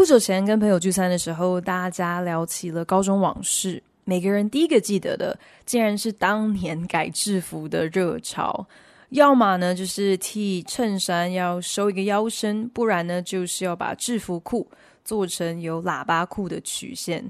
[0.00, 3.82] 不久前跟朋友聚餐的时候，大家聊起了高中往事。
[4.04, 8.66] 每个人第一个记得的，竟然是当年改制服的热潮。
[9.10, 14.66] 要么呢，就是替衬衫要收一个腰身，不然呢，就是要把制服裤
[15.04, 17.22] 做成有喇叭裤的曲线。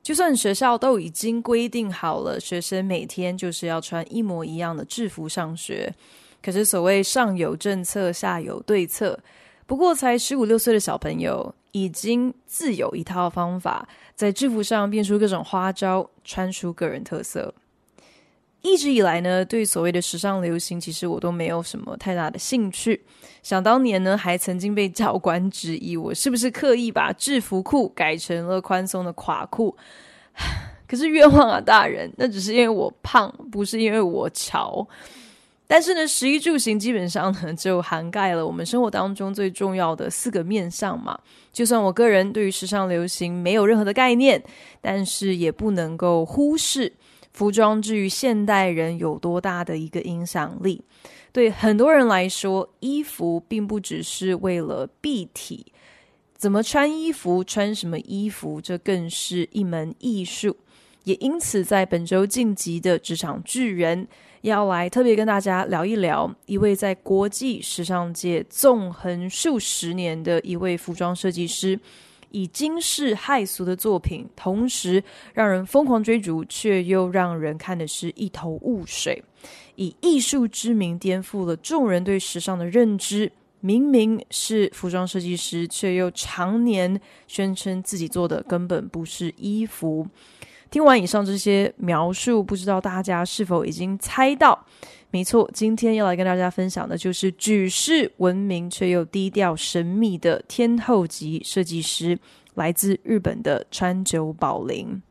[0.00, 5.92] 就算学校都已经规定好了，学生每天就是要穿一模一样的制服上学，
[6.40, 9.18] 可是所谓上有政策，下有对策。
[9.66, 17.54] 不过才十五六岁的小朋友，已经自有一套方法，在制服上变出各种花招，穿出个人特色。
[18.60, 23.02] 一直以来呢，对所谓的时尚流行，其实我都没有什么太大的兴趣。
[23.42, 29.76] 想当年呢，还曾经被教官质疑我是不是刻意把制服裤改成了宽松的垮裤。
[30.86, 34.86] 可是冤枉啊，大人，那只是因为我胖，不是因为我潮。
[35.72, 41.18] 但是呢，食衣住行基本上呢， 就涵盖了我们生活当中最重要的四个面向嘛。
[41.50, 44.42] 就算我个人对于时尚流行没有任何的概念，
[44.82, 46.92] 但是也不能够忽视
[47.32, 50.84] 服装至于现代人有多大的一个影响力。
[51.32, 55.72] 对很多人来说，衣服并不只是为了蔽体，
[56.36, 60.54] 怎么穿衣服、穿什么衣服，这更是一门艺术。
[61.04, 64.06] 也因此，在本周晋级的职场巨人。
[64.42, 71.78] 要来特别跟大家聊一聊一位在国际时尚界纵横数十年的一位服装设计师，
[72.32, 79.22] 以惊世骇俗的作品，同时让人疯狂追逐，却又让人看的是一头雾水。
[79.76, 83.30] 以艺术之名颠覆了众人对时尚的认知。
[83.64, 90.04] 明明是服装设计师，却又常年宣称自己做的根本不是衣服。
[90.72, 94.58] 听完以上这些描述，不知道大家是否已经猜到？
[95.10, 102.18] 没错，今天要来跟大家分享的就是举世闻名却又低调神秘的天后级设计师，
[102.54, 105.02] 来自日本的川久保玲。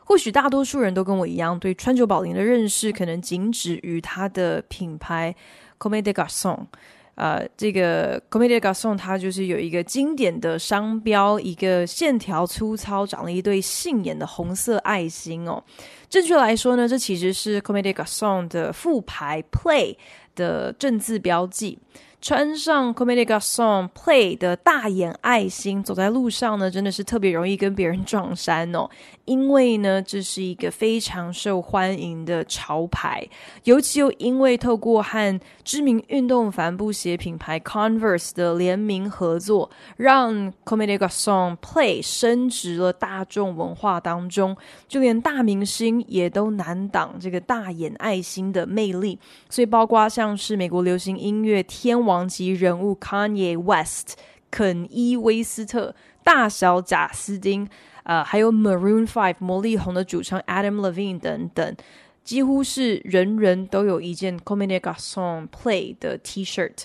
[0.00, 5.34] 或许大多数人都跟我一样，对川久保玲的认识可能仅止于他的品牌
[5.80, 6.66] c o m e d e Garcon。
[7.16, 15.62] 呃，这个 Comme des Garçons 它就是有一个经典的商标，一个线条粗糙、长了一对杏眼的红色爱心哦。
[16.08, 19.96] 正确来说呢，这其实是 Comme des Garçons 的副牌 Play
[20.34, 21.78] 的正字标记。
[22.20, 28.88] 穿上 Comme des Garçons Play 的大眼爱心，走在路上呢，真的是特别容易跟别人撞衫哦。
[29.24, 33.26] 因为呢，这是一个非常受欢迎的潮牌，
[33.64, 49.18] 尤其又因为透过和知名运动帆布鞋品牌 Converse 的联名合作，让 comedyga song Play 升值了大众文化当中，就连大明星也都难挡这个大眼爱心的魅力。
[49.48, 52.04] 所以，包括像是美国流行音乐天。
[52.04, 54.18] 王级人物 Kanye West、
[54.50, 57.66] 肯伊·威斯特、大小贾斯汀，
[58.04, 61.76] 呃，还有 Maroon Five 魔力红的主唱 Adam Levine 等等，
[62.22, 66.84] 几乎是人人都有一件 Comme des Garçons Play 的 T-shirt。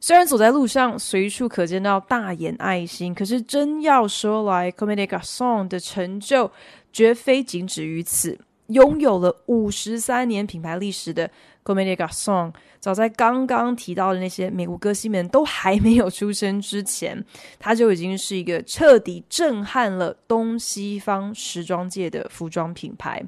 [0.00, 6.50] 虽然走在路上随处可见到大眼爱心，可是真要说来，Comme des Garçons 的成就
[6.92, 8.38] 绝非仅止于此。
[8.68, 11.30] 拥有了五十三年品牌历史的
[11.66, 17.24] Comme des Garçons，早在刚刚提到的那些美国歌星们都还没有出生之前，
[17.58, 23.20] 它就已经是一个彻底震撼了东西方时装界的服装品牌。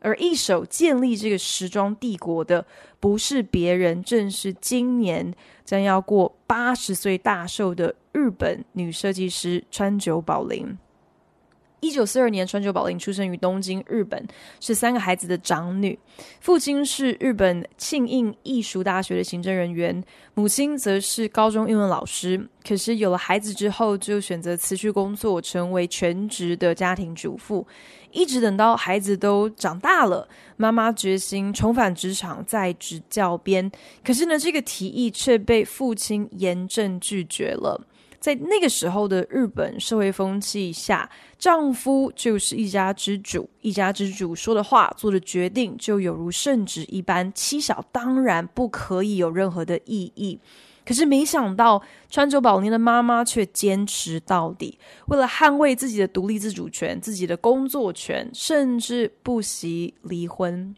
[0.00, 2.64] 而一手建立这个时装帝国的，
[2.98, 5.32] 不是别人，正是今年
[5.64, 10.78] 将要过八十岁大寿的日本女设计师川久保玲。
[11.82, 14.24] 一九四二年，川久保玲出生于东京，日本，
[14.60, 15.98] 是三个孩子的长女。
[16.40, 20.00] 父亲是日本庆应艺术大学的行政人员，
[20.34, 22.48] 母亲则是高中英文老师。
[22.64, 27.66] 可是有了孩子之后，就选择辞去工作，成为全职的家庭主妇。
[28.12, 33.68] 一直等到孩子都长大了，妈妈决心重返职场，在职教鞭。
[34.04, 37.84] 可是呢，这个提议却被父亲严正拒绝了。
[38.22, 41.10] 在那个时候的日本社会风气下，
[41.40, 50.38] 丈夫就是一家之主，一家之主说的话、做的决定就有如圣旨一般，妻小当然不可以有任何的异议。
[50.86, 60.72] 可是没想到，川久保玲的妈妈却坚持到底，为了捍卫自己的独立自主权、自己的工作权，甚至不惜离婚。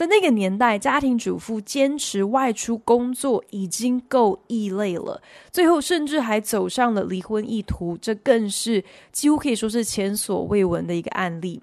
[0.00, 5.20] 在那个年代，家庭主妇坚持外出工作已经够异类了，
[5.52, 8.82] 最后甚至还走上了离婚一途，这更是
[9.12, 11.60] 几乎可以说是前所未闻的一个案例。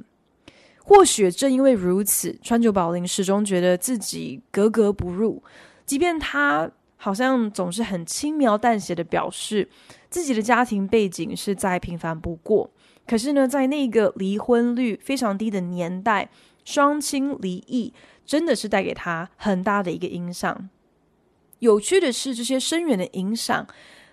[0.83, 5.41] 或许正因为如此，川久保玲始终觉得自己格格不入，
[5.87, 6.69] 即便他。
[6.99, 9.69] 好像总是很轻描淡写的表示
[10.09, 12.67] 自己的家庭背景是再平凡不过。
[13.05, 16.27] 可是呢，在那个离婚率非常低的年代，
[16.67, 17.93] 双亲离异
[18.25, 20.69] 真的是带给他很大的一个影响。
[21.59, 23.65] 有趣的是，这些深远的影响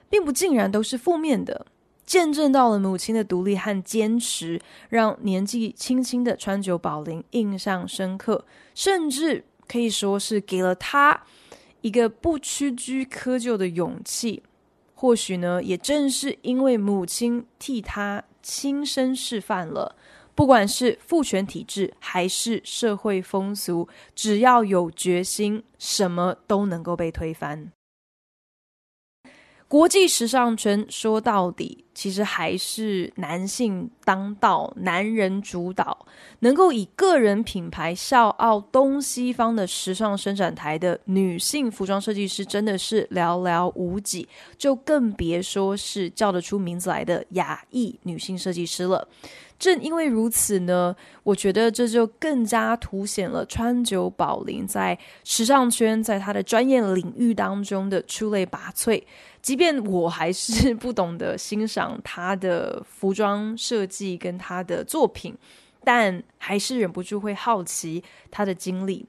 [0.09, 1.67] 并不尽然都是负面的。
[2.07, 11.25] 见证到了母亲的独立和坚持，让年纪轻轻的川久保玲印象深刻，甚至可以说是给了他。
[11.81, 14.45] 一个不屈居窠臼的勇气，
[14.95, 19.97] 或许呢，也正是因为母亲替他亲身示范了，
[20.35, 27.71] 不管是父权体制还是社会风俗，只要有决心，什么都能够被推翻。
[29.69, 36.07] 国际时尚圈说到底，其实还是男性当道，男人主导。
[36.41, 49.09] 能够以个人品牌笑傲东西方的时尚伸展台的女性服装设计师，真的是寥寥无几，就更别说是叫得出名字来的亚裔女性设计师了。
[49.57, 59.03] 正因为如此呢，我觉得这就更加凸显了川久保玲在时尚圈，在她的专业领域当中的出类拔萃。
[59.41, 65.37] 即便我还是不懂得欣赏他的服装设计跟他的作品，
[65.83, 69.07] 但还是忍不住会好奇他的经历。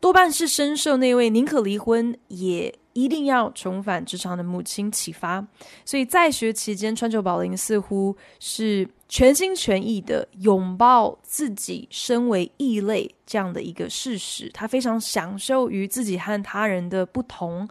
[0.00, 5.44] 多半是深受那位宁可离婚也一定要重返职场的母亲启发，
[5.84, 14.48] 所以在学期间，川久保玲似乎是全心全意的拥抱自己身为异类这样的一个事实。
[14.54, 17.68] 他非常享受于自己和他人的不同。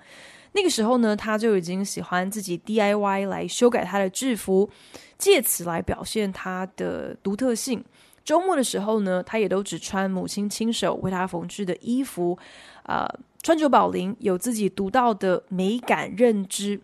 [0.53, 4.69] 那个时候呢，他就已经喜欢自己 DIY 来修改他的制服，
[5.17, 7.83] 借此来表现他的独特性。
[8.23, 12.38] 周末的时候呢，他也都只穿母亲亲手为他缝制的衣服。
[12.83, 13.07] 啊、
[13.44, 16.79] 川久保玲有自己独到的美感认知，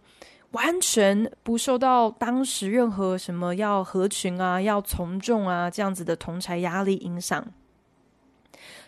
[0.51, 7.45] 完全不受到当时任何什么要合群啊、要从众啊这样子的同侪压力影响。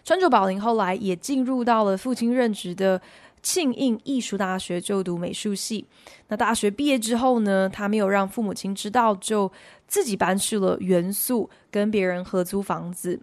[0.04, 3.02] 川久保玲后来也进入到了父亲任职的
[3.46, 5.86] 庆应艺术大学就读美术系。
[6.30, 9.52] 那大学毕业之后呢，他没有让父母亲知道，就
[9.88, 13.20] 自己搬去了原宿，跟别人合租房子。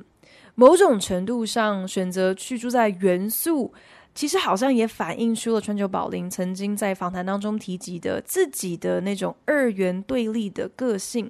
[0.55, 3.75] 某种程度上，选择去住在原宿，
[4.15, 11.29] 其实好像也反映出了川久保玲曾经在访谈当中提及的自己的那种二元对立的个性。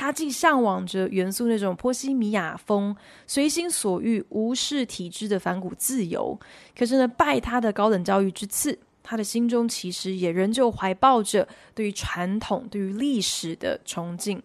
[0.00, 6.40] 他既向往着元素那种波西米亚风、随心所欲、无视体制的反骨自由，
[6.74, 14.42] 可是呢，拜他的高等教育之赐，他的心中其实也仍旧怀抱着对于传统、对于历史的崇敬。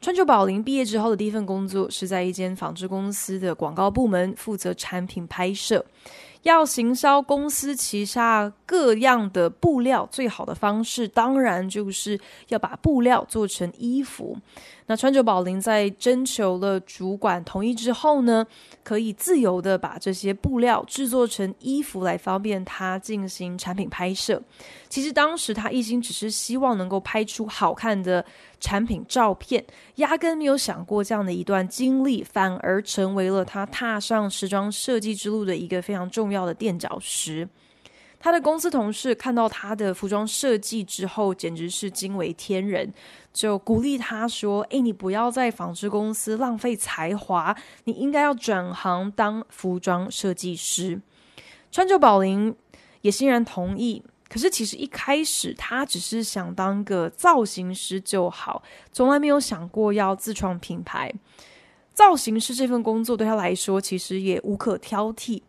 [0.00, 5.84] 川久保玲毕业之后的第一份工作是在一间纺织公司的广告部门，负责产品拍摄。
[6.42, 12.18] 要行销公司旗下各样的布料，最好的方式当然就是
[12.48, 14.36] 要把布料做成衣服。
[14.88, 18.46] 那川久保玲在征求了主管同意之后呢，
[18.84, 24.40] 可以自由地把这些布料制作成衣服，来方便他进行产品拍摄。
[24.88, 28.24] 其实当时他一心只是希望能够拍出好看的
[28.60, 29.64] 产品照片，
[29.96, 37.48] 压根没有想过这样的一段经历，反而成为了他踏上时装设计之路的一个非常重要的垫脚石。
[38.18, 42.92] 他的公司同事看到他的服装设计之后，简直是惊为天人，
[43.32, 51.00] 就鼓励他说：“诶，你不要在纺织公司浪费才华，你应该要转行当服装设计师。”
[51.70, 52.56] 川久保玲
[53.02, 54.02] 也欣然同意。
[54.36, 58.62] 可是其实一开始他只是想当个造型师就好，
[58.92, 61.10] 从来没有想过要自创品牌。
[61.94, 65.40] 造型师这份工作对他来说，其实也无可挑剔。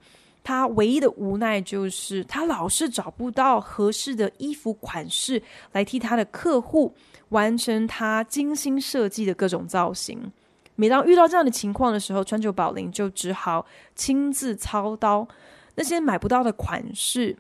[0.42, 6.96] 他唯一的无奈就是，他老是找不到合适的衣服款式来替他的客户
[7.28, 10.32] 完成他精心设计的各种造型。
[10.76, 13.66] 每当遇到这样的情况的时候，川久保玲就只好
[13.96, 15.28] 亲自操刀，
[15.76, 17.36] 那些买不到的款式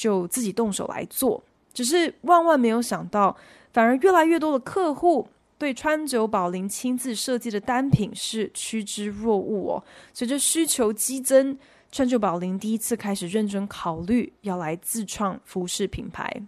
[0.00, 1.42] 就自己动手来做。
[1.74, 3.36] 只是万万没有想到，
[3.72, 5.28] 反而越来越多的客户
[5.58, 9.84] 对川久保玲亲自设计的单品是趋之若鹜哦。
[10.14, 11.58] 随着需求激增。
[11.92, 16.40] 川久保玲第一次开始认真考虑要来自创服饰品牌。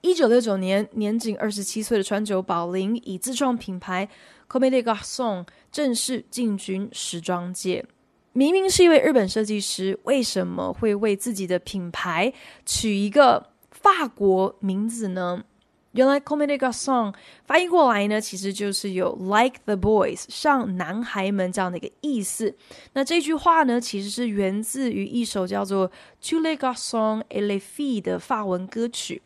[0.00, 4.08] 一九六九年，年仅二十七岁的川久保玲以自创品牌
[4.48, 7.84] Comme des Garçons 正式进军时装界。
[8.34, 12.32] 明明是一位日本设计师，为什么会为自己的品牌
[12.64, 15.44] 取一个法国名字呢？
[15.90, 17.12] 原来 Comme des Garçons
[17.44, 22.56] 翻译过来呢，其实就是有 like the boys 像男孩们这样的一个意思。
[22.94, 29.20] 那这句话呢，其实是源自于一首叫做 Tous les garçons et les filles 的法文歌曲。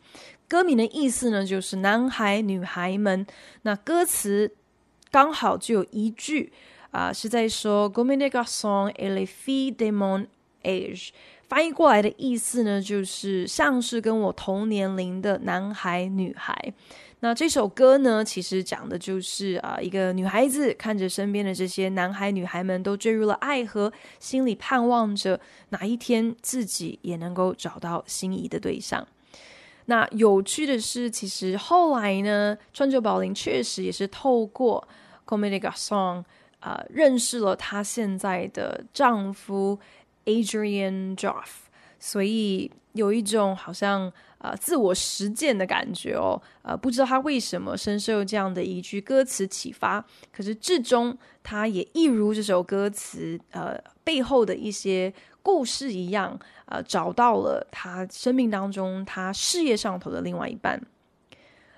[0.49, 3.25] 歌名的意思呢，就是男孩女孩们。
[3.61, 4.51] 那歌词
[5.09, 6.51] 刚好就有一句。
[6.91, 10.27] 啊，是在说 Comme des garçons et les filles de mon
[10.63, 11.09] Age
[11.47, 16.73] 翻译过来的意思呢，就是像是跟我同年龄的男孩女孩。
[17.21, 25.39] 那这首歌呢，其实讲的就是啊，一个女孩子看着身边的这些男孩女孩们都坠入了爱河，心里盼望着
[25.69, 29.07] 哪一天自己也能够找到心仪的对象。
[29.85, 34.85] 那有趣的是，其实后来呢，川久保玲确实也是透过
[35.25, 36.23] Comme des garçons。
[36.59, 39.79] 呃，认识了她现在的丈夫
[40.25, 41.47] Adrian Joff，
[41.99, 46.41] 所以有一种好像呃自我实践的感觉哦。
[46.63, 60.81] 呃，不知道他为什么深受这样的一句歌词启发，可是至终他也一如这首歌词呃背后的一些故事一样，呃，找到了他生命当中他事业上头的另外一半。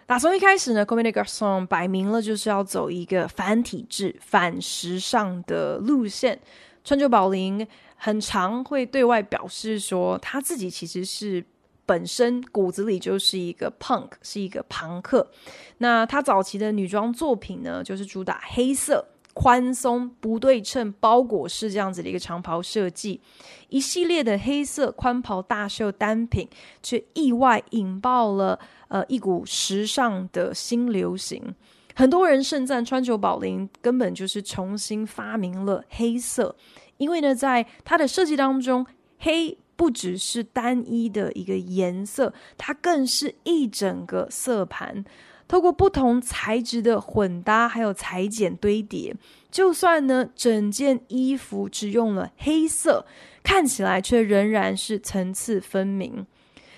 [0.10, 6.40] 打从一开始呢，Comme des Garçons 摆明了就是要走一个反体制、反时尚的路线。
[6.84, 11.46] 川久保玲很常会对外表示说，他自己其实是
[11.86, 15.30] 本身骨子里就是一个 punk，是一个朋克。
[15.78, 19.06] 那他早期的女装作品呢，就是主打黑色。
[19.42, 23.22] 宽松不对称包裹式这样子的一个长袍设计，
[23.70, 26.46] 一系列的黑色宽袍大袖单品，
[26.84, 31.56] 却意外引爆了呃一股时尚的新流行。
[31.96, 36.54] 很多人盛赞川久保玲根本就是重新发明了黑色，
[36.98, 38.86] 因为呢，在它的设计当中，
[39.20, 45.06] 黑不只是单一的一个颜色，它更是一整个色盘。
[45.50, 49.14] 透过不同材质的混搭，还有裁剪堆叠，
[49.50, 53.04] 就算呢整件衣服只用了黑色，
[53.44, 56.26] 看起来却仍然是层次分明。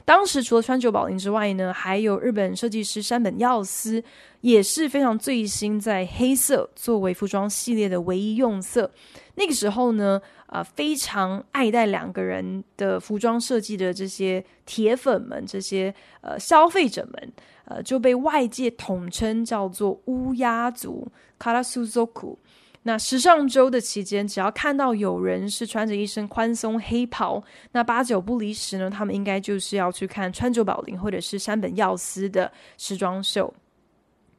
[0.05, 4.01] 当时除了川久保玲之外呢，还有日本设计师山本耀司，
[4.39, 8.89] 也是非常最新，在黑色作为服装系列的唯一用色。
[9.35, 17.33] 那个时候呢，呃，非常爱戴两个人的服装设计的这些铁粉们，这些呃消费者们。
[17.71, 21.07] 呃，就被外界统称叫做乌鸦族
[21.39, 22.35] Karasuzoku。
[22.83, 33.53] 那时尚周的期间，只要看到有人是穿着一身宽松黑袍，那八九不离十呢，他们应该就是要去看川久保玲或者是山本耀司的时装秀。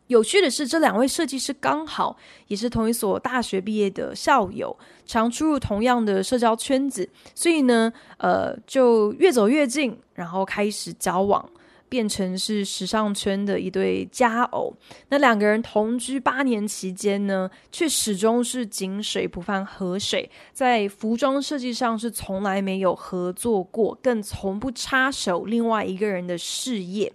[0.08, 2.16] 有趣的是，这两位设计师刚好
[2.48, 11.48] 也是同一所大学毕业的校友，常出入同样的社交圈子，所以呢，呃，就越走越近，然后开始交往。
[11.92, 14.74] 变成是时尚圈的一对佳偶。
[15.10, 27.12] 那两个人同居八年期间呢，却始终是井水不犯河水，在服装设计上是从来没有合作过，更从不插手另外一个人的事业。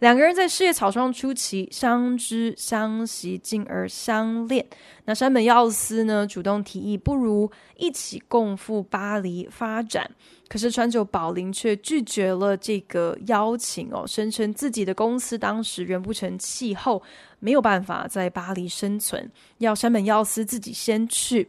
[0.00, 4.64] 两个人在事业草创初期相知相惜，进而相恋。
[5.06, 10.08] 那山本耀司呢，主动提议不如一起共赴巴黎发展，
[10.48, 17.02] 可是川久保玲却拒绝了这个邀请哦，声称自己的公司当时人不成气候，
[17.40, 19.28] 没有办法在巴黎生存，
[19.58, 21.48] 要山本耀司自己先去。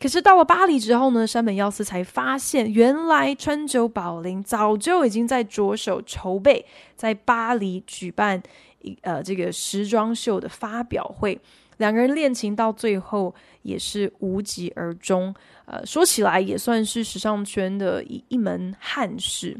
[0.00, 6.64] 可是到了巴黎之后呢，山本耀司才发现，原来川久保玲早就已经在着手筹备，
[6.94, 8.40] 在巴黎举办
[8.82, 11.38] 一呃这个时装秀的发表会。
[11.78, 15.34] 两个人恋情到最后也是无疾而终。
[15.64, 19.56] 呃，说起来也算是时尚圈的一一门憾事。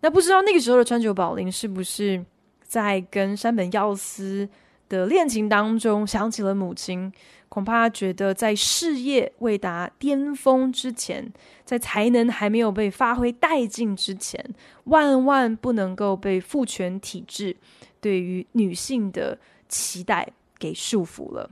[0.00, 2.24] 那不知道那个时候的川久保玲是不是
[2.62, 4.48] 在跟山本耀司
[4.88, 7.12] 的恋情当中想起了母亲？
[7.48, 11.32] 恐怕觉得在事业未达巅峰之前，
[11.64, 14.44] 在才能还没有被发挥殆尽之前，
[14.84, 17.56] 万万不能够被父权体制
[18.00, 19.38] 对于女性的
[19.68, 20.28] 期待
[20.58, 21.50] 给束缚了。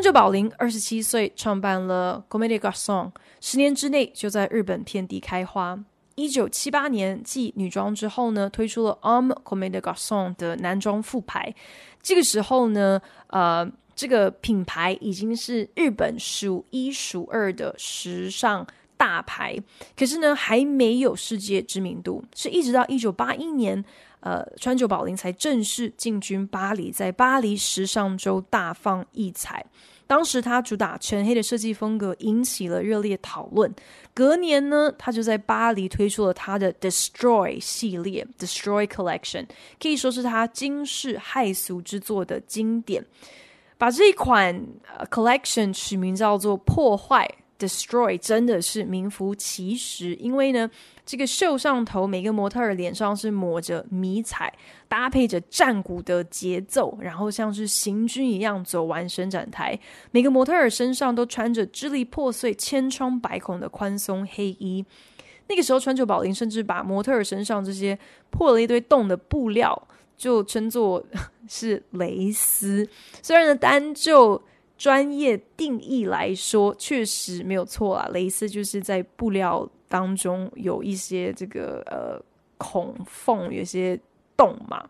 [0.00, 5.78] 川久保玲二十七岁创办了 Comme des Garçons，十年之内就在日本遍地开花。
[6.14, 11.54] 一九七八年继女装之后呢，推出了 Homme Comme des Garçons 的男装副牌。
[12.02, 18.66] 这个时候呢，呃，这个品牌已经是日本数一数二的时尚
[18.96, 19.54] 大牌，
[19.94, 22.24] 可是呢，还没有世界知名度。
[22.34, 23.84] 是一直到一九八一年，
[24.20, 29.64] 呃，川久保玲才正式进军巴黎，在巴黎时尚周大放异彩。
[30.06, 33.72] 当时他主打全黑的设计风格，引起了热烈讨论。
[34.12, 39.46] 隔年呢，他就在巴黎推出了他的 Destroy 系列 Destroy Collection，
[39.80, 43.06] 可以说是他惊世骇俗之作的经典。
[43.78, 44.66] 把这一款、
[45.10, 47.26] Collection 取名叫做破坏。
[47.60, 50.70] Destroy 真的是名副其实，因为呢，
[51.04, 54.50] 这个秀上头每个模特儿脸上是抹着迷彩，
[54.88, 59.78] 搭配着战鼓的节奏，然后像是行军一样走完伸展台。
[60.10, 64.82] 每个模特儿身上都穿着支离破碎、千疮百孔的宽松黑衣。
[65.48, 67.98] 那个时候，川久保玲甚至把模特儿身上这些
[68.30, 69.86] 破了一堆洞的布料，
[70.16, 71.04] 就称作
[71.48, 72.88] 是蕾丝。
[73.20, 74.40] 虽然呢，单就
[74.80, 78.08] 专业定义来说，确实没有错啊。
[78.14, 82.18] 蕾丝就是在布料当中有一些这个呃
[82.56, 84.00] 孔缝，有些
[84.38, 84.88] 洞嘛。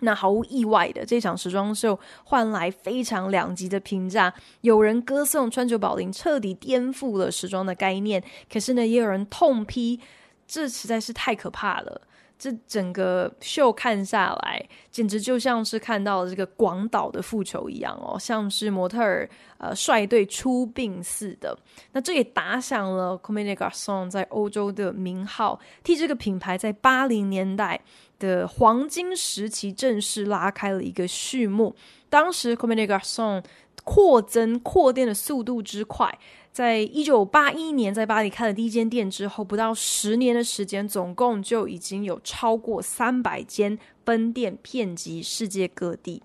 [0.00, 4.34] 那毫无意外的，这场时装秀换来非常两极的评价。
[4.62, 8.20] 有人歌颂川久保玲彻底颠覆了时装的概念，
[8.52, 10.00] 可是呢，也有人痛批
[10.48, 12.02] 这实在是太可怕了。
[12.42, 21.56] 这整个秀看下来，简直就像是看到了这个广岛的复仇一样哦，像是模特儿呃率队出殡似的。
[21.92, 27.80] 那这也打响了 Comme des Garçons 在欧洲的名号，替这个品牌在八零年代
[28.18, 31.76] 的黄金时期正式拉开了一个序幕。
[32.10, 33.44] 当时 Comme des Garçons
[33.84, 36.18] 扩增扩店的速度之快。
[36.52, 46.22] 在一九八一年在巴黎开了第一间店之后，不到十年的时间，总共就已经有超过三百间分店，遍及世界各地。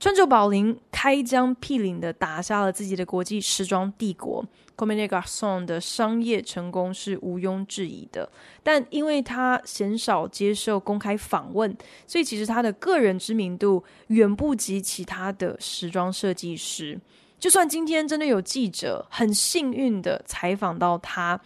[0.00, 4.44] 川久保玲开疆辟岭的打下了自己的国际时装帝国
[4.76, 8.28] ，Comme des Garçons 的商业成功是毋庸置疑的。
[8.62, 16.98] 但因为他鲜少接受公开访问，所以其实他的个人知名度远不及其他的时装设计师。
[17.42, 21.40] 就算今天真的有记者很幸运的采访到他，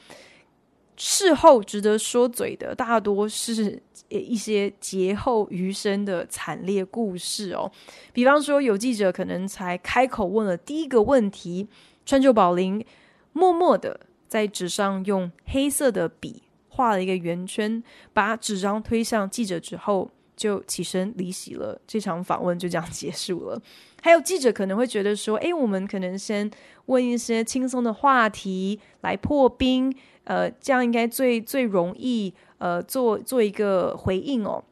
[0.94, 7.72] 事后值得说嘴的大多是一些劫后余生的惨烈故事哦。
[8.12, 11.66] 比方说，有记者可能才开口问了第一个问题，
[12.04, 12.84] 川久保玲
[13.32, 17.82] 默默的在纸上用黑色的笔画了一个圆圈，
[18.12, 21.80] 把纸张推向记者之后，就起身离席了。
[21.86, 23.58] 这场访问就这样结束了。
[24.06, 26.48] 还有记者可能会觉得说：“诶，我们可能先
[26.84, 29.92] 问一些轻松的话题来破冰，
[30.22, 34.62] 呃，这样应该最最容易，呃，做做一个回应哦。”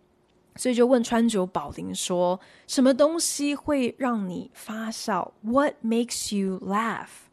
[0.55, 7.27] 所以就问川久保玲说：“什么东西会让你发笑？What makes you laugh？”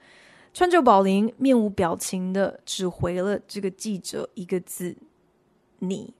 [0.56, 4.98] 川久保玲面无表情的只回了这个记者一个字
[5.78, 6.16] ：“你。”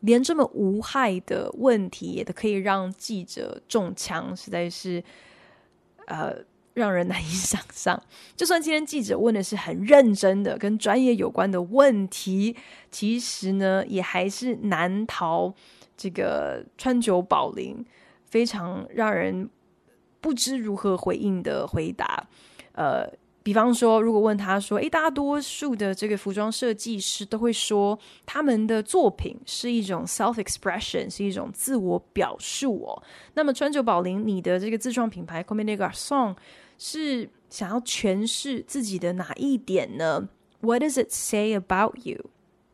[0.00, 5.02] 连这么无害的问题也都可以让记者中枪，实在是
[6.06, 6.34] 呃
[6.74, 8.02] 让人难以想象。
[8.36, 12.56] 就算今天记者问的是很认真的、跟专业有关的问题，
[12.90, 15.54] 其实呢也还是难逃
[15.96, 17.84] 这个川久保玲
[18.24, 19.48] 非常让人
[20.20, 22.28] 不知如何回应的回答，
[22.72, 23.08] 呃。
[23.42, 33.02] 比方说，如果问他说：“诶，大多数的这个服装设计师都会说，他们的作品是一种 self-expression，是一种自我表述哦。
[33.34, 36.36] 那么，川久保玲，你的这个自创品牌 Comme des Garçons
[36.78, 40.28] 是想要诠释自己的哪一点呢
[40.60, 42.26] ？What does it say about you？”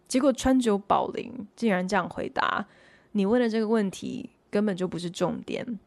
[0.08, 2.66] 结果，川久保玲竟然这样回答
[3.12, 5.78] ：“你问的这个问题根本就不是重点。”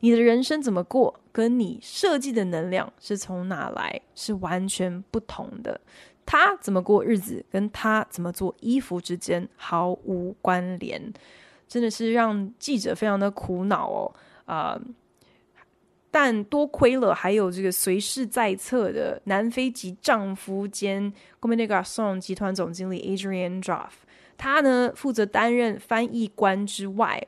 [0.00, 5.80] 你的人生怎么过，跟你设计的能量是从哪来，是完全不同的。
[6.24, 11.12] 他怎么过日子，跟他怎么做衣服之间毫无关联，
[11.66, 14.14] 真的是让记者非常的苦恼哦。
[14.44, 14.82] 啊、呃，
[16.12, 23.90] 但多亏了还有这个随侍在侧的南非籍丈夫兼 Comme des Garçons 集团总经理 Adrian Droff，
[24.36, 27.26] 他呢负责担任翻译官之外。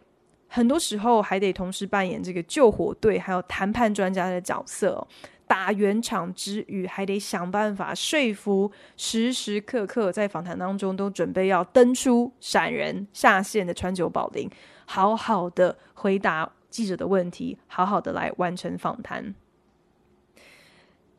[0.55, 5.05] 很多时候还得同时扮演这个救火队还有谈判专家的角色，
[5.49, 14.49] 打圆场之余，还得想办法说服时时刻刻在访谈当中都准备要登出闪人下线的川久保玲，
[14.87, 19.35] 好好的回答记者的问题，好好的来完成访谈。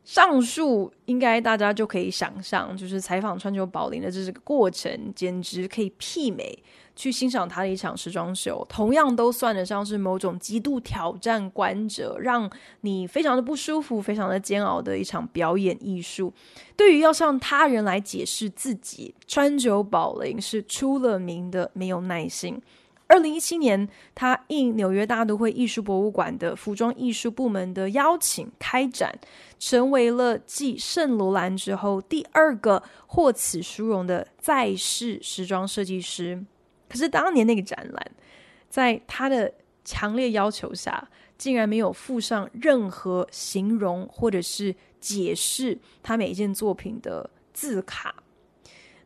[0.06, 6.58] 上述应该大家就可以想象，就是采访川久保玲的这个过程，简直可以媲美
[6.96, 12.48] 去欣赏他的一场时装秀，同样都算得上是某种极度挑战观者，让
[12.82, 16.32] 你非常的不舒服、非常的煎熬的一场表演艺术。
[16.78, 22.62] 对于要向他人来解释自己，川久保玲是出了名的没有耐心。
[23.08, 29.18] 二零一七年，他应纽约大都会艺术博物馆的服装艺术部门的邀请开展，
[29.60, 36.44] 成为了继圣罗兰之后第二个获此殊荣的在世时装设计师。
[36.90, 38.12] 可是当年那个展览，
[38.70, 48.16] 在他的强烈要求下，竟然没有附上任何形容或者是解释他每一件作品的字卡。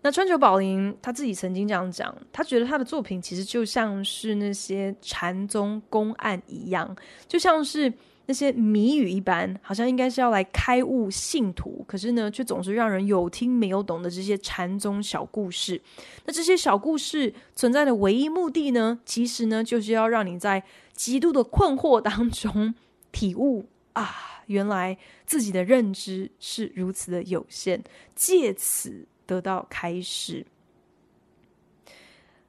[0.01, 6.95] 那川久保玲他自己曾经这样讲，他觉得他的作品其实就像是那些禅宗公案一样，
[7.27, 7.91] 就像是
[8.25, 15.81] 那些谜语一般，好像应该是要来开悟信徒，可是呢，却总是让人有听没有懂的这些禅宗小故事。
[16.23, 22.73] 那这些小故事存在的唯一目的呢，其实呢，就是要让你在极度的困惑当中
[23.11, 27.83] 体悟啊，原来自己的认知是如此的有限，
[28.15, 29.05] 借此。
[29.29, 30.43] 得到开始，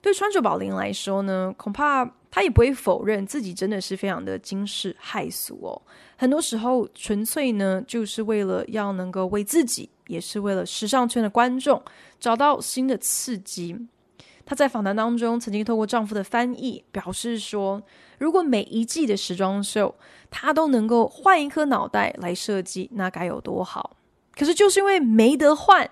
[0.01, 5.83] 对川久保玲来说呢，恐怕他也不会否认自己真的是非常的惊世骇俗哦。
[6.17, 11.83] 很多时候，纯粹呢，就是为了要能够为自己，也是为了时尚圈的观众
[12.19, 13.77] 找到新的刺激。
[14.47, 17.83] 她在访谈当中曾经透过丈夫的翻译表示说，
[18.19, 19.95] 如果每一季的时装秀
[20.31, 23.99] 她都能够换一颗脑袋来设计，那该有多好。
[24.35, 25.91] 可是就是因为没得换。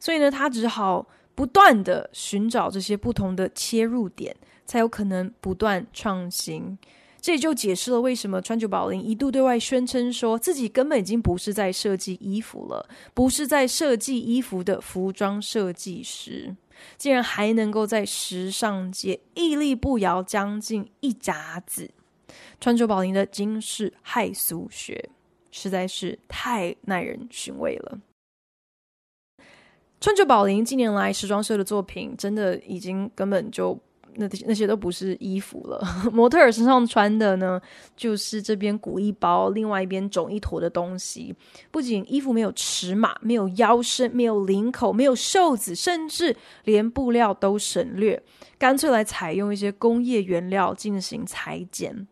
[0.00, 4.34] 所以呢，他只好不断的寻找这些不同的切入点，
[4.66, 6.76] 才有可能不断创新。
[7.20, 16.56] 这也就解释了为什么川久保玲一度对外宣称说自己根本已经不是在设计衣服了，不是在设计衣服的服装设计师，
[16.96, 21.90] 竟然还能够在时尚界屹立不摇将近一甲子。
[22.58, 25.10] 川久保玲的惊世骇俗学
[25.50, 27.98] 实在是太耐人寻味了。
[30.00, 33.78] 川久保玲近年来时装秀的作品，真的已经根本就
[34.14, 35.78] 那那些都不是衣服了。
[36.10, 37.60] 模特儿身上穿的呢，
[37.94, 41.36] 就是这边鼓一包，另外一边肿一坨的东西。
[41.70, 46.34] 不仅衣服没有尺码，没有腰身，没有领口，没有袖子，甚至
[46.64, 48.22] 连布料都省略，
[48.58, 52.08] 干脆来采用一些工业原料进行裁剪。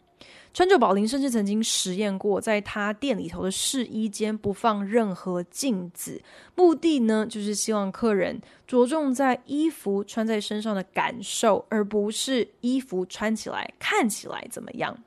[0.54, 6.20] 川久保玲甚至曾经实验过，在他店里头的试衣间不放任何镜子，
[6.56, 14.98] 目的呢，就是希望客人着重在衣服穿在身上的感受，而不是衣服穿起来看起来怎么样。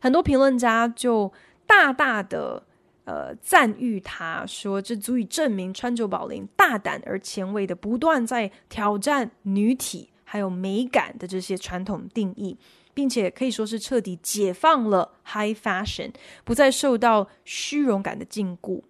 [0.00, 1.32] 很多评论家就
[1.66, 2.62] 大大的
[3.04, 12.56] 呃赞誉他，说这足以证明川久保玲大胆而前卫的不断在挑战女体还有美感的这些传统定义。
[12.94, 16.12] 并且可以说是彻底解放了 high fashion，
[16.44, 18.82] 不再受到虚荣感的禁锢。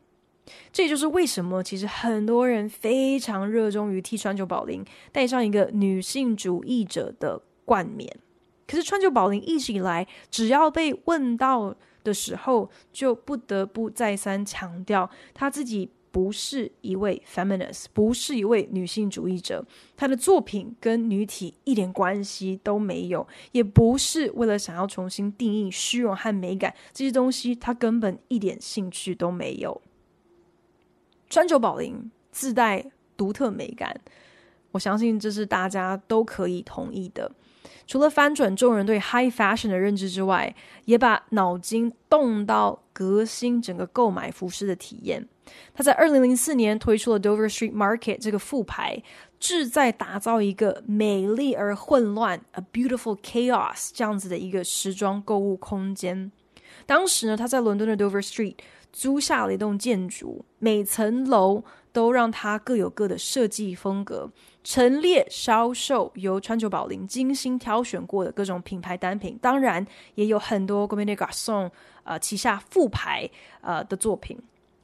[0.72, 8.10] 这也就是为什么其实很多人非常热衷于替川久保玲戴上一个女性主义者的冠冕。
[8.66, 15.90] 可是川久保玲一直以来，只要被问到的时候，就不得不再三强调他自己。
[16.12, 19.64] 不是一位 feminist，不是一位女性主义者，
[19.96, 29.80] 她的作品跟女体一点关系都没有，也不是为了想要重新定义虚荣和美感这些东西，她根本一点兴趣都没有。
[31.30, 33.98] 川久保玲自带独特美感，
[34.72, 37.32] 我相信这是大家都可以同意的。
[37.86, 45.28] 除了翻转众人对 high fashion 的认知之外，也把脑筋动到革新整个购买服饰的体验。
[45.74, 49.02] 他在二零零四年推出了 Dover Street Market 这个副牌，
[49.38, 56.30] 志在打造一个美丽而混乱 （a beautiful chaos） 这样子的一个时装购物空间。
[56.86, 58.56] 当时呢，他在伦敦的 Dover Street
[58.92, 64.30] 租下了一栋建筑，每层楼都让它各有各的设计风格。
[64.64, 71.70] 陈列销售由川久保玲精心挑选过的各种品牌单品，当然也有很多 Comme des Garçons
[72.04, 73.28] 呃旗下副牌
[73.60, 74.38] 呃的作品。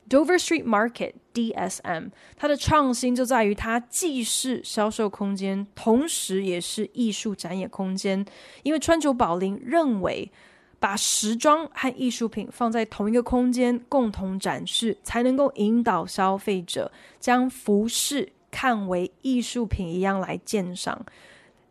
[0.09, 8.25] Dover Street Market DSM，它的创新就在于它既是销售空间，同时也是艺术展演空间。
[8.63, 10.33] 因为川久保玲认为，
[10.81, 18.33] 把时装和艺术品放在同一个空间共同展示，才能够引导消费者将服饰。
[18.51, 21.05] 看为艺术品一样来鉴赏，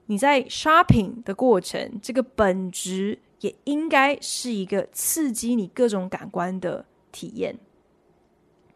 [0.05, 7.57] 你在 shopping 的过程，这个本质也应该是一个刺激你各种感官的体验。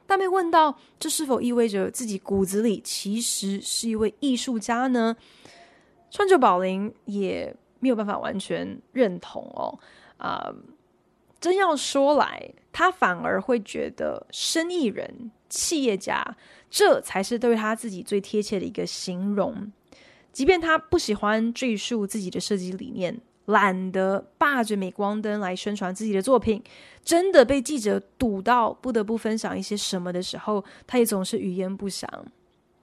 [0.06, 5.16] 但被问到这是否意味着自己骨子里其实是一位艺术家呢？
[6.10, 9.80] 川久保玲也没有办法完全认同哦。
[10.18, 10.54] 啊、
[11.40, 16.36] 真要说来，他反而会觉得生意人、企业家
[16.72, 19.72] 这才是对他自己最贴切的一个形容。
[20.32, 26.64] 即便他不喜欢赘述自己的设计理念，懒得霸着镁光灯来宣传自己的作品，
[27.04, 32.10] 真的被记者堵到不得不分享一些什么的时候，他也总是语焉不详。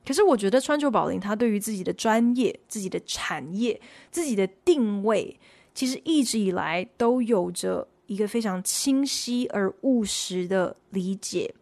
[0.07, 5.41] 可是，我觉得川久保玲他对于自己的专业、自己的产业、自己的定位，
[5.73, 11.55] 其实一直以来都有着一个非常清晰而务实的理解，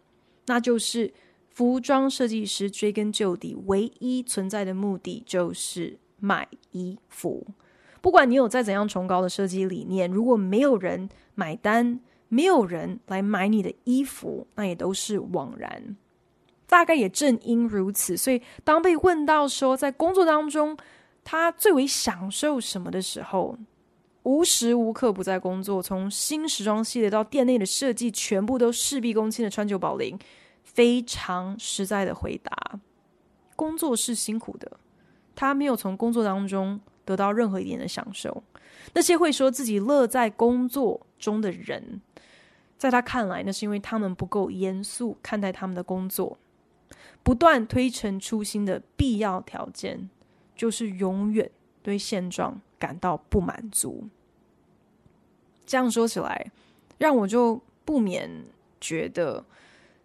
[0.46, 1.14] 那就是。
[1.56, 7.46] 服装设计师追根究底，唯一存在的目的就是卖衣服。
[8.02, 15.96] 不管你有再怎样崇高的设计理念，如果没有人买单，没有人来买你的衣服，那也都是枉然。
[16.66, 20.76] 大概也正因如此，所以当被问到说在工作当中
[21.24, 23.56] 他最为享受什么的时候，
[24.24, 30.18] 无时无刻不在工作，从新时装系列到店内的设计，全部都事必躬亲的川久保玲。
[30.76, 32.78] 非常实在的回答：
[33.56, 34.70] 工作是辛苦的，
[35.34, 38.42] 他没有从工作当中得到任何一点的享受。
[38.92, 42.02] 那些会说自己乐在工作中的人，
[42.76, 46.36] 在他看来，那是因为他们不够严肃看待他们的工作。
[47.22, 50.10] 不断推陈出新的必要条件，
[50.54, 51.50] 就是永远
[51.82, 54.06] 对现状感到不满足。
[55.64, 56.52] 这样说起来，
[56.98, 58.44] 让我就不免
[58.78, 59.42] 觉得。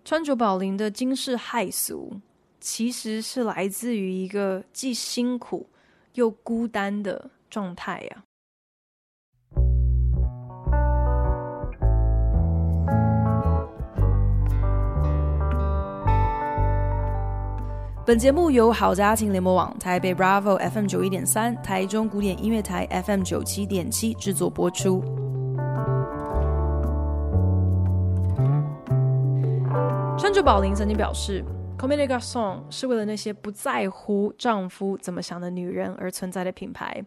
[0.04, 2.20] 川久保玲的惊世骇俗，
[2.60, 5.70] 其实是来自于一个既辛苦
[6.16, 8.24] 又孤单的状态呀。
[18.04, 25.21] 本节目由好家庭联盟网、台北 Bravo FM 九一点三、台中古典音乐台 FM 九七点七制作播出。
[30.22, 31.44] 川久保玲曾经表示
[31.80, 37.04] ，Comme des Garçons 是为了那些不在乎丈夫怎么想的女人而存在的品牌。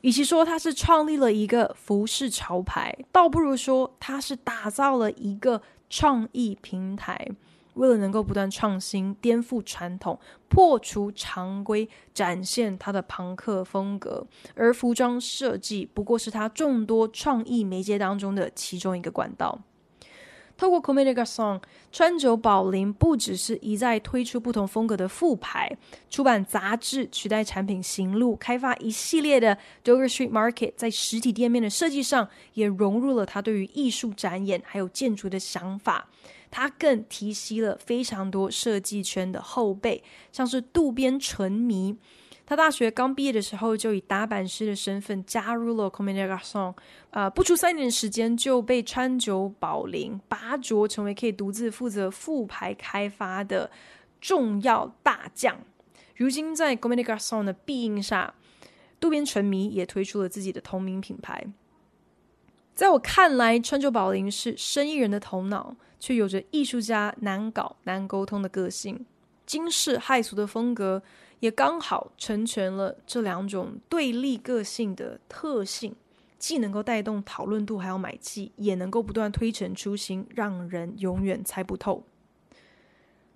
[0.00, 7.28] 与其说它是创立了一个服饰潮牌，倒不如说它是打造了一个创意平台，
[7.74, 10.18] 为了能够不断创新、颠覆传统、
[10.48, 14.26] 破除常规，展现它的庞克风格。
[14.56, 19.60] 而服装设计不过是他众多创意媒介当中的其中一个管道。
[20.58, 21.60] 透过 c o m e d i g a s o n
[21.92, 25.74] 川久保玲不只是一再推出不同风格的副牌，
[26.10, 36.08] 出版杂志，取代产品行录，开发一系列的 Dover Street Market，在实体店面的设计上，也融入了他对于艺术展演还有建筑的想法。
[36.50, 41.96] 他更提携了非常多设计圈的后辈，像是渡边淳弥。
[42.48, 46.74] 他大学刚毕业的时候，就以打版师的身份加入了 Comme des Garçons，
[47.10, 53.70] 呃，不出三年时间就被川久保玲拔擢成为可以独自负责副牌开发的
[54.18, 55.58] 重要大将。
[56.16, 58.32] 如今在 Comme des Garçons 的庇荫下，
[58.98, 61.44] 渡边淳弥也推出了自己的同名品牌。
[62.74, 69.04] 在我看来，川久保玲是生意人的头脑，却有着艺术家难搞难沟通的个性，
[69.44, 71.02] 惊世骇俗的风格。
[71.40, 75.94] 也刚好成全了这两种对立个性的特性，
[76.38, 82.04] 既能够带动讨论度，还要买气，也能够不断推陈出新，让人永远猜不透。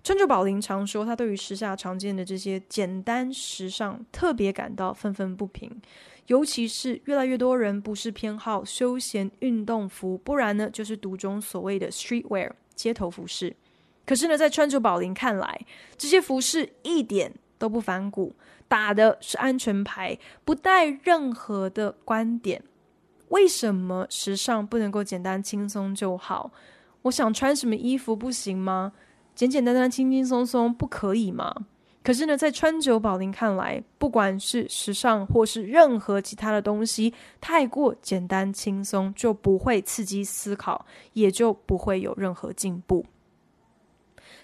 [0.03, 5.81] 川久保玲常说，他对于时下常见的这些简单时尚特别感到愤愤不平，
[6.27, 13.55] 尤其是越来越多人不是偏好休闲运动服，不然呢就是独钟所谓的 streetwear 街头服饰。
[14.05, 15.65] 可是呢，在川久保玲看来，
[15.97, 17.33] 这些服饰一点。
[17.63, 18.35] 都不反骨，
[18.67, 22.61] 打的是安全牌，不带任何的观点。
[23.29, 26.51] 为什么时尚不能够简单轻松就好？
[27.03, 28.91] 我想穿什么衣服不行吗？
[29.33, 31.55] 简简单单、轻轻松松不可以吗？
[32.03, 43.05] 可是呢，在川久保玲看来，不管是时尚或是任何其他的东西，太过简单轻松就不会刺激思考，也就不会有任何进步。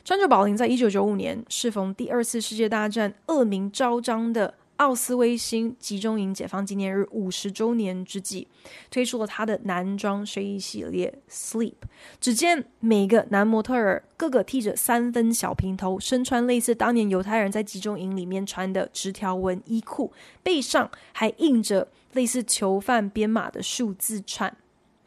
[0.03, 8.47] 川久保玲在一九九五年适逢第二次世界大战恶名昭彰的奥斯威辛集中营解放纪念日五十周年之际，
[8.89, 11.73] 推出了他的男装睡衣系列 Sleep。
[12.21, 24.55] 只见每个男模特儿个个剃着三分小平头，身穿类似当年犹太人在集中营里面穿的直条纹衣裤，背上还印着类似囚犯编码的数字串。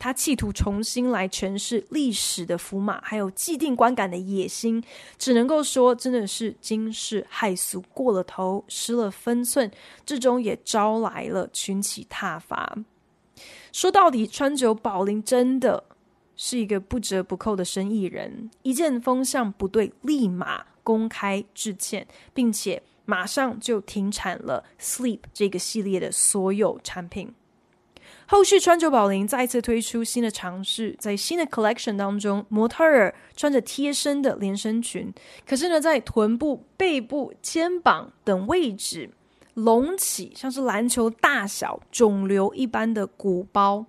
[0.02, 4.82] 他企图重新来诠释历史的符码，还有既定观感的野心，
[5.16, 9.70] 只能够说真的是惊世骇俗过了头，失了分寸，
[10.04, 12.76] 最终也招来了群起挞伐。
[13.70, 15.84] 说到底，川久保玲真的
[16.34, 27.32] 是一个不折不扣的生意人，一见风向不对，立马公开致歉，并且马上就停产了 Sleep 这个系列的所有产品。
[28.32, 35.12] 后续川久保玲再次推出新的尝试，在新的 collection 当中，模特儿穿着贴身的连身裙，
[35.46, 39.10] 可是呢，在臀部、背部、肩膀等位置
[39.52, 43.84] 隆起，像是篮球大小、肿瘤一般的鼓包。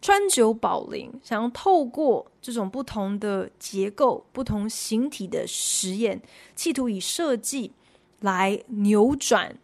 [0.00, 6.22] 川久保玲想要透过这种不同的结构、不同形体的实验，
[6.54, 7.72] 企图以设计
[8.20, 9.54] 来扭转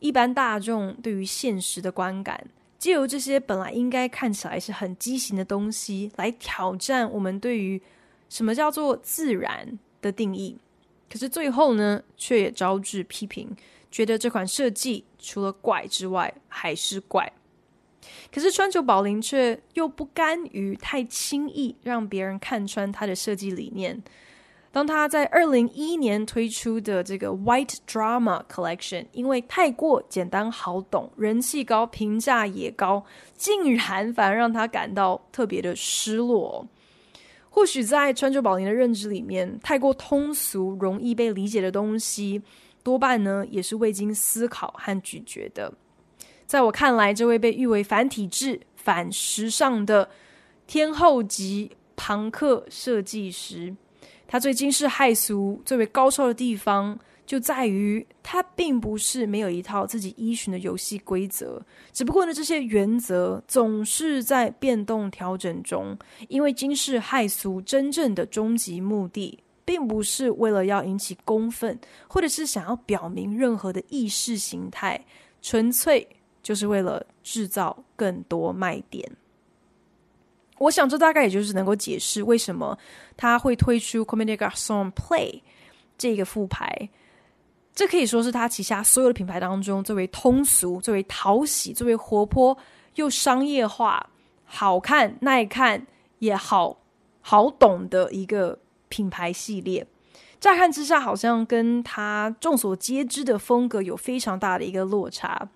[0.00, 2.48] 一般大众对于现实的观感。
[2.80, 7.80] 借由这些本来应该看起来是很畸形的东西，来挑战我们对于
[8.30, 10.56] 什么叫做自然的定义。
[11.12, 13.54] 可是最后呢，却也招致批评，
[13.90, 17.30] 觉得这款设计除了怪之外还是怪。
[18.32, 24.02] 可是川久保玲却又不甘于太轻易让别人看穿他的设计理念。
[24.72, 33.04] 当他在二零一一年推出的这个 White Drama Collection，因为太过简单好懂，人气高，评价也高，
[33.34, 36.64] 竟然反而让他感到特别的失落。
[37.48, 42.40] 或许在川久保玲的认知里面，太过通俗、容易被理解的东西，
[42.84, 45.72] 多半呢也是未经思考和咀嚼的。
[46.46, 50.08] 在我看来，这位被誉为反体制、反时尚的
[50.68, 53.74] 天后级庞克设计师。
[54.30, 61.60] 他最惊世骇俗、最为高超的地方，就在于他并不是没有一套自己依循的游戏规则，
[61.92, 65.98] 只不过呢，这些原则总是在变动调整中。
[66.28, 75.04] 因为惊世骇俗真正的终极目的，并不是为了要引起公愤，或者是想要表明任何的意识形态，
[75.42, 76.06] 纯粹
[76.40, 79.10] 就是为了制造更多卖点。
[80.60, 82.78] 我想，这大概也就是能够解释为什么
[83.16, 85.40] 他会推出 Comme des Garçons Play
[85.96, 86.90] 这个副牌。
[87.74, 92.58] 这可以说是他旗下所有的品牌当中最为通俗、最为讨喜、最为活泼
[92.96, 94.10] 又商业化、
[94.44, 95.86] 好看、耐看
[96.18, 96.76] 也好
[97.22, 98.58] 好懂的一个
[98.90, 99.86] 品牌系列。
[100.38, 105.48] 乍看之下，好像跟他众所皆知的风格有非常大的一个落差。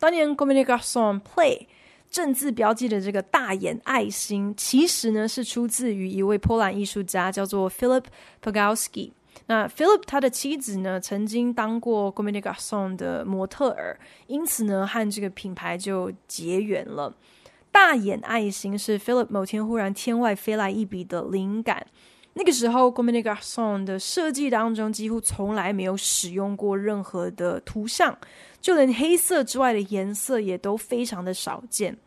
[0.00, 1.68] 当年 Comme des Garçons Play。
[2.10, 8.04] 正字标记的这个大眼爱心，其实呢是出自于一位波兰艺术家，叫做 Philip
[8.42, 9.12] Pogowski。
[9.46, 17.14] 那 Philip 他的妻子呢，曾经当过 Comme des Garçons 的模特儿，因此呢和这个品牌就结缘了。
[17.70, 21.86] 大眼爱心是 Philip 某天忽然天外飞来一笔的灵感。
[22.38, 28.16] 那个时候，Comme des Garçons 的设计当中几乎从来没有使用过任何的图像，
[28.60, 31.98] 就连黑色之外的颜色也都非常的少见。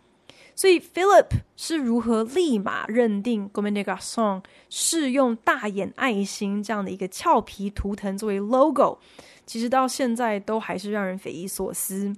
[0.56, 9.00] 所以，Philip 是如何立马认定 Comme des Garçons 是用大眼爱心这样的一个俏皮图腾作为 logo，
[9.46, 12.16] 其实到现在都还是让人匪夷所思。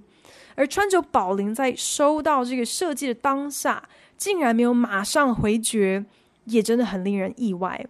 [0.54, 6.04] 而川久保玲在收到这个设计的当下，竟然没有马上回绝，
[6.44, 7.84] 也真的很令人意外。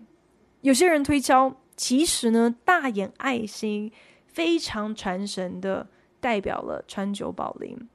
[0.64, 3.92] 有些人推敲，其实呢，大眼爱心
[4.26, 5.86] 非常传神的
[6.20, 7.86] 代表了川久保玲。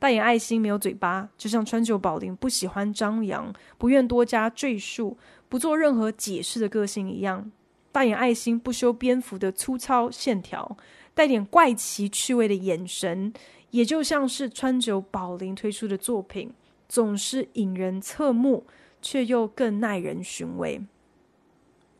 [0.00, 5.16] 大眼爱心没有嘴巴，就像川久保玲不喜欢张扬、不愿多加赘述、
[5.48, 7.52] 不做任何解释的个性一样。
[7.92, 10.76] 大眼爱心不修边幅的粗糙线条，
[11.14, 13.32] 带点怪奇趣味的眼神，
[13.70, 16.52] 也就像是川久保玲推出的作品，
[16.88, 18.66] 总是引人侧目，
[19.00, 20.82] 却又更耐人寻味。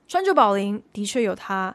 [0.09, 1.75] 川久保玲的确有他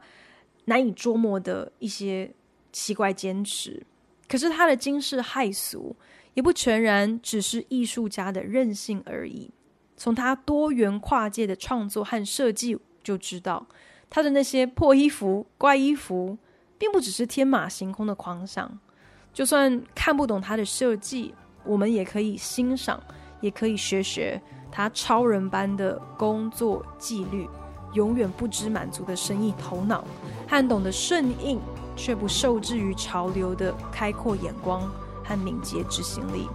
[0.66, 2.32] 难以捉摸的一些
[2.72, 3.86] 奇怪坚持，
[4.28, 5.96] 可是他的惊世骇俗
[6.34, 9.52] 也不全然只是艺术家的任性而已。
[9.98, 13.68] 从他多元跨界的创作和设计就知道，
[14.10, 16.38] 他的那些破衣服、怪衣服，
[16.78, 18.80] 并不只是天马行空的狂想。
[19.34, 21.34] 就算看不懂他的设计，
[21.66, 23.04] 我们也可以欣赏，
[23.42, 24.42] 也可以学学
[24.72, 27.48] 他超人般的工作纪律。
[27.94, 30.04] 永远不知满足的生意头脑，
[30.48, 31.60] 和懂得顺应
[31.96, 34.82] 却不受制于潮流的开阔眼光
[35.24, 36.48] 和敏捷执行力。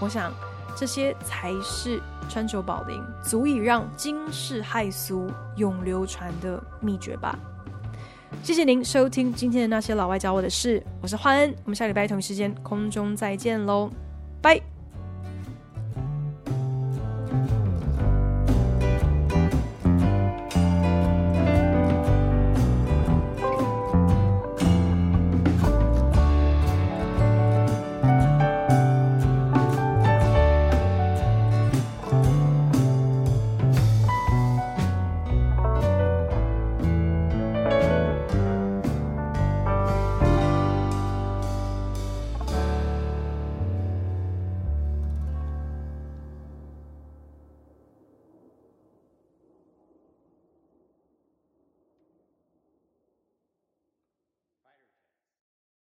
[0.00, 0.32] 我想，
[0.76, 7.38] 这些才是川久保玲足以让惊世骇俗永流传的秘诀吧。
[8.42, 13.90] 谢谢您收听今天的那些老外教我的事，我是焕恩，我们下礼拜同一时间空中再见喽。